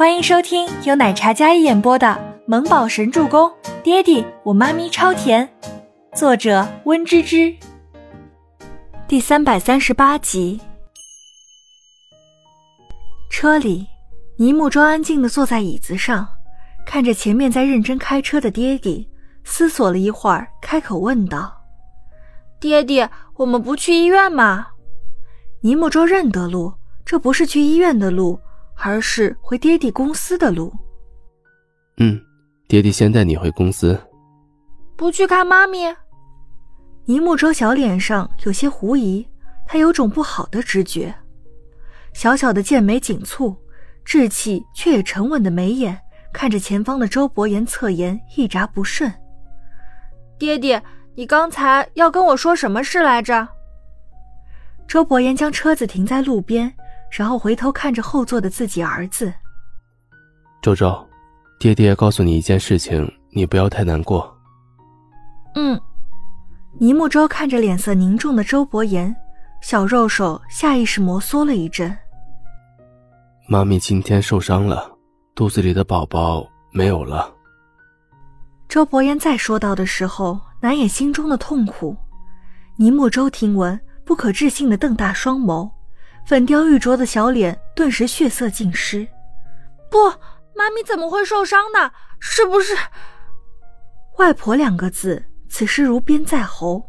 [0.00, 2.06] 欢迎收听由奶茶嘉一演播的
[2.46, 3.46] 《萌宝神助攻》，
[3.82, 5.46] 爹地我妈咪超甜，
[6.14, 7.54] 作者温芝芝。
[9.06, 10.58] 第三百三十八集。
[13.30, 13.86] 车里，
[14.38, 16.26] 尼木舟安静的坐在椅子上，
[16.86, 19.06] 看着前面在认真开车的爹地，
[19.44, 21.52] 思索了一会儿，开口问道
[22.58, 23.06] ：“爹地，
[23.36, 24.68] 我们不去医院吗？”
[25.60, 26.72] 尼木舟认得路，
[27.04, 28.40] 这不是去医院的路。
[28.82, 30.72] 而是回爹地公司的路。
[31.98, 32.20] 嗯，
[32.66, 33.98] 爹地先带你回公司。
[34.96, 35.94] 不去看妈咪？
[37.04, 39.26] 倪木舟小脸上有些狐疑，
[39.66, 41.14] 他有种不好的直觉。
[42.12, 43.56] 小小的剑眉紧蹙，
[44.04, 45.98] 稚气却也沉稳的眉眼
[46.32, 49.12] 看着前方的周伯言，侧颜一眨不顺。
[50.38, 50.80] 爹地，
[51.14, 53.46] 你刚才要跟我说什么事来着？
[54.88, 56.72] 周伯言将车子停在路边。
[57.10, 59.32] 然后回头看着后座的自己儿子，
[60.62, 61.06] 周周，
[61.58, 64.32] 爹爹告诉你一件事情，你不要太难过。
[65.54, 65.78] 嗯，
[66.78, 69.14] 倪木舟看着脸色凝重的周伯言，
[69.60, 71.94] 小肉手下意识摩挲了一阵。
[73.48, 74.88] 妈咪今天受伤了，
[75.34, 77.34] 肚子里的宝宝没有了。
[78.68, 81.96] 周伯言再说到的时候，难掩心中的痛苦。
[82.76, 85.68] 倪木舟听闻，不可置信的瞪大双眸。
[86.24, 89.06] 粉雕玉琢的小脸顿时血色尽失。
[89.90, 90.08] 不，
[90.54, 91.90] 妈咪怎么会受伤呢？
[92.20, 92.76] 是不是？
[94.18, 96.84] 外婆两个字此时如鞭在喉，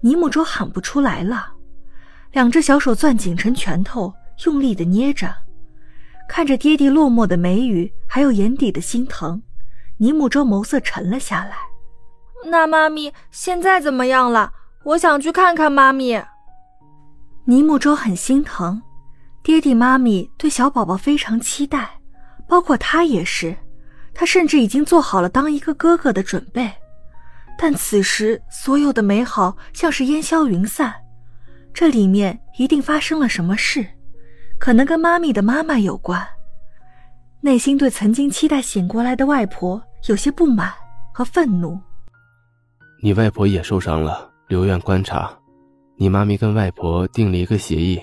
[0.00, 1.52] 尼木舟喊不出来了。
[2.32, 4.12] 两只小手攥紧成拳头，
[4.46, 5.32] 用力的捏着。
[6.28, 9.42] 看着爹地落寞的眉宇，还有眼底的心疼，
[9.98, 11.56] 尼木舟眸色沉了下来。
[12.46, 14.50] 那妈咪现在怎么样了？
[14.84, 16.16] 我想去看看妈咪。
[17.44, 18.80] 尼木舟很心疼，
[19.42, 21.98] 爹地妈咪对小宝宝非常期待，
[22.48, 23.56] 包括他也是，
[24.14, 26.70] 他甚至已经做好了当一个哥哥的准备。
[27.58, 30.94] 但此时所有的美好像是烟消云散，
[31.74, 33.84] 这里面一定发生了什么事，
[34.58, 36.24] 可能跟妈咪的妈妈有关。
[37.40, 40.72] 内心对曾经期待醒过来的外婆有些不满
[41.12, 41.76] 和愤怒。
[43.02, 45.36] 你外婆也受伤了，留院观察。
[45.96, 48.00] 你妈咪跟外婆订了一个协议，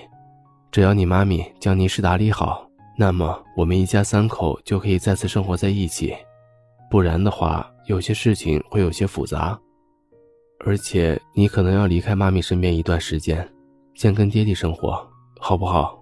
[0.70, 6.14] 只要你妈咪将泥石打理好，那么我们一家三口就可以再次生活在一起。
[6.90, 9.58] 不然的话，有些事情会有些复杂，
[10.64, 13.46] 而且你可能要离开妈咪身边一段时间，
[13.94, 15.06] 先跟爹地生活，
[15.38, 15.98] 好不好？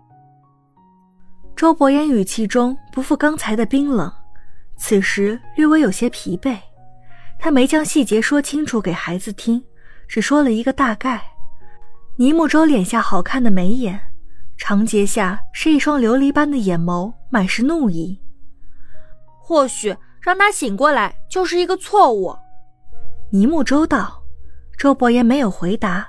[1.56, 4.10] 周伯言语气中不复刚才的冰冷，
[4.77, 6.56] 此时略微有些疲惫。
[7.38, 9.62] 他没将细节说清楚给孩子听，
[10.06, 11.22] 只说了一个大概。
[12.18, 13.96] 倪木舟脸下好看的眉眼，
[14.56, 18.20] 长睫下是一双琉璃般的眼眸，满是怒意。
[19.40, 22.34] 或许让他醒过来就是一个错误。
[23.30, 24.20] 倪木舟道。
[24.76, 26.08] 周伯言没有回答。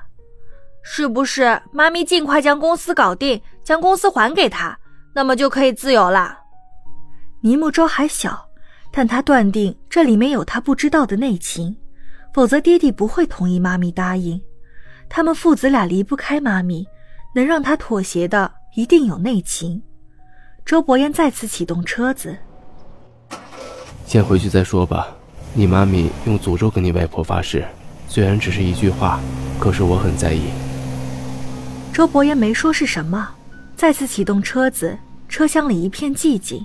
[0.83, 4.75] 是不是妈咪尽快将公司搞定，将公司还给他，
[5.13, 6.39] 那么就可以自由了？
[7.41, 8.49] 倪木舟还小，
[8.91, 11.77] 但他断定这里面有他不知道的内情，
[12.33, 14.41] 否则爹地不会同意妈咪答应。
[15.09, 16.87] 他们父子俩离不开妈咪，
[17.33, 19.81] 能让他妥协的一定有内情。
[20.63, 22.37] 周伯言再次启动车子，
[24.05, 25.07] 先回去再说吧。
[25.53, 27.65] 你妈咪用诅咒跟你外婆发誓，
[28.07, 29.19] 虽然只是一句话，
[29.59, 30.43] 可是我很在意。
[31.91, 33.27] 周伯言没说是什么，
[33.75, 34.95] 再次启动车子，
[35.27, 36.63] 车厢里一片寂静。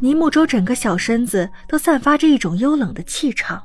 [0.00, 3.62] 倪木舟整个小身子都散发着一种幽冷的气场。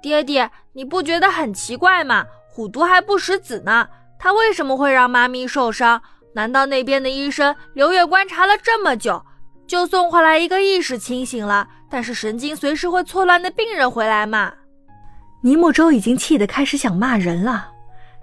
[0.00, 2.24] 爹爹，你不觉得很奇怪吗？
[2.54, 6.02] 虎毒还不食子呢，他为什么会让妈咪受伤？
[6.34, 9.24] 难道那边的医生留院观察了这么久，
[9.66, 14.52] 就送回来一个意识清醒了，但是神经随时会错乱的病人回来吗？
[15.42, 17.70] 尼木舟已经气得开始想骂人了，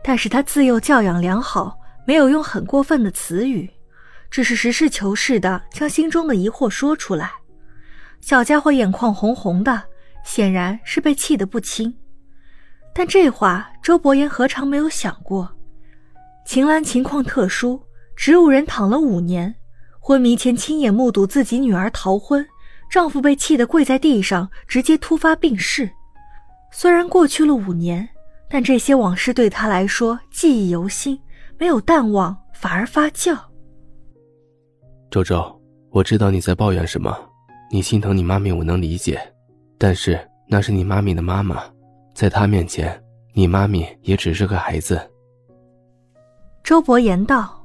[0.03, 1.75] 但是他自幼教养良好，
[2.05, 3.67] 没有用很过分的词语，
[4.29, 7.31] 只是实事求是的将心中的疑惑说出来。
[8.21, 9.85] 小家伙眼眶红红的，
[10.23, 11.95] 显然是被气得不轻。
[12.91, 15.49] 但这话，周伯言何尝没有想过？
[16.45, 17.81] 秦岚情况特殊，
[18.15, 19.55] 植物人躺了五年，
[19.99, 22.45] 昏迷前亲眼目睹自己女儿逃婚，
[22.87, 25.89] 丈夫被气得跪在地上，直接突发病逝。
[26.71, 28.07] 虽然过去了五年，
[28.47, 31.19] 但这些往事对他来说记忆犹新，
[31.57, 33.35] 没有淡忘，反而发酵。
[35.09, 35.59] 周周，
[35.89, 37.11] 我知道你在抱怨什么，
[37.71, 39.19] 你心疼你妈咪，我能理解，
[39.79, 41.63] 但是那是你妈咪的妈妈。
[42.13, 43.01] 在她面前，
[43.39, 44.99] 你妈咪也只是个孩子。
[46.61, 47.55] 周伯言道。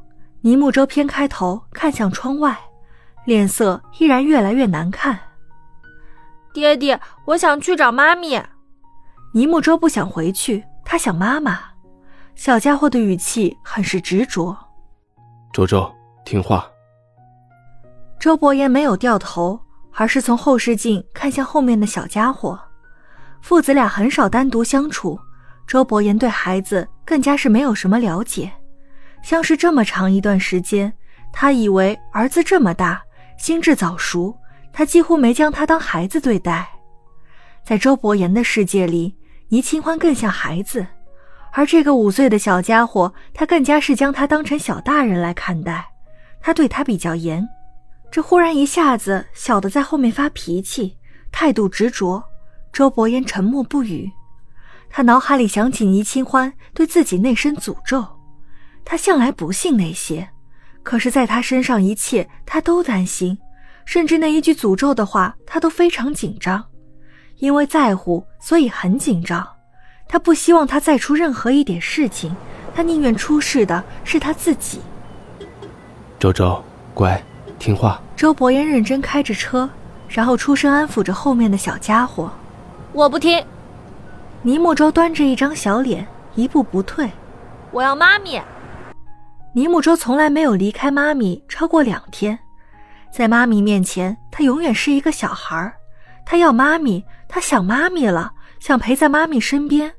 [0.43, 2.57] 倪木舟偏开头看向窗外，
[3.25, 5.19] 脸色依然越来越难看。
[6.53, 8.41] 爹爹，我想去找妈咪。
[9.33, 11.59] 倪木舟不想回去，他想妈妈。
[12.37, 14.57] 小家伙的语气很是执着。
[15.53, 15.91] 周周，
[16.25, 16.65] 听话。
[18.21, 19.59] 周伯言没有掉头，
[19.95, 22.61] 而是从后视镜看向后面的小家伙。
[23.41, 25.19] 父子俩很少单独相处，
[25.67, 28.51] 周伯言对孩子更加是没有什么了解。
[29.23, 30.93] 相识这么长一段时间，
[31.33, 33.03] 他以为儿子这么大，
[33.39, 34.37] 心智早熟，
[34.73, 36.69] 他几乎没将他当孩子对待。
[37.65, 39.15] 在周伯言的世界里。
[39.51, 40.85] 倪清欢更像孩子，
[41.53, 45.87] 而这个五岁的小家伙，他更加是将他当成小大人来看待。
[46.41, 47.47] 他对他比较严，
[48.11, 50.97] 这忽然一下子，小的在后面发脾气，
[51.31, 52.21] 态度执着。
[52.73, 54.11] 周伯言沉默不语，
[54.97, 58.07] 他脑海里想起倪清欢对自己那声诅咒，
[58.85, 60.29] 他向来不信那些，
[60.85, 63.37] 可是在他身上一切他都担心，
[63.85, 66.65] 甚至那一句诅咒的话，他都非常紧张。
[67.39, 69.45] 因为在乎，所以很紧张。
[70.07, 72.33] 他不希望他再出任何一点事情，
[72.73, 74.79] 他宁愿出事的是他自己。
[76.21, 76.63] 周周，
[76.95, 77.21] 乖，
[77.59, 78.01] 听话。
[78.15, 79.69] 周伯言认真开着车，
[80.07, 82.31] 然后出声安抚着后面的小家伙。
[82.93, 83.45] 我不听。
[84.47, 87.11] 倪木舟端着一张小脸，一步不退。
[87.71, 88.39] 我要妈咪。
[89.55, 92.39] 倪木舟从来没有离开妈咪超过两天，
[93.11, 95.73] 在妈咪面前，他永远是一个小孩儿。
[96.27, 99.91] 他要妈咪，他想妈咪了，想陪在妈咪身边。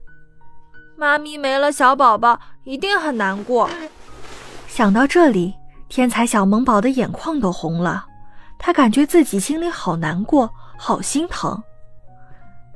[0.96, 3.68] 妈咪没了小宝宝，一定很难过。
[4.68, 5.56] 想到这里，
[5.90, 8.06] 天才小萌宝的眼眶都红了，
[8.60, 10.48] 他感觉自己心里好难过，
[10.78, 11.64] 好心疼。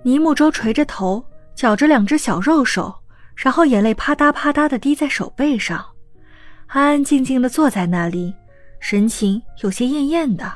[0.01, 1.23] 倪木舟垂着头，
[1.59, 3.01] 绞着两只小肉手，
[3.35, 5.85] 然后眼泪啪嗒啪嗒的滴在手背上，
[6.67, 8.33] 安安静静的坐在那里，
[8.79, 10.49] 神情有些艳艳的。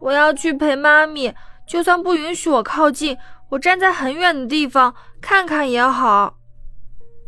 [0.00, 1.32] 我要去陪妈咪。
[1.64, 3.16] 就算不允许我靠近，
[3.50, 6.34] 我站在很远的地方看看也好。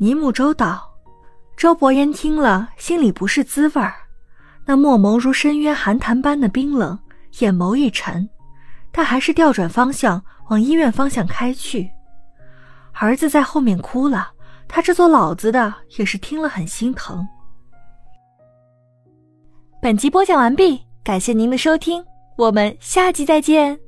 [0.01, 0.99] 尼木周道。
[1.57, 3.95] 周伯言听了，心里不是滋味儿，
[4.65, 6.99] 那墨眸如深渊寒潭般的冰冷，
[7.39, 8.29] 眼眸一沉，
[8.91, 11.89] 但还是调转方向往医院方向开去。
[12.93, 14.31] 儿子在后面哭了，
[14.69, 17.27] 他这做老子的也是听了很心疼。
[19.83, 22.05] 本集播讲完毕，感谢您的收听，
[22.37, 23.79] 我们下集再见。